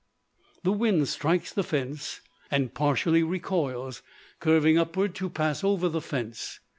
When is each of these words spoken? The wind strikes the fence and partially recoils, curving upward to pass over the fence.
The 0.63 0.71
wind 0.71 1.07
strikes 1.09 1.53
the 1.53 1.61
fence 1.63 2.21
and 2.49 2.73
partially 2.73 3.21
recoils, 3.21 4.01
curving 4.39 4.75
upward 4.75 5.13
to 5.17 5.29
pass 5.29 5.63
over 5.63 5.89
the 5.89 6.01
fence. 6.01 6.59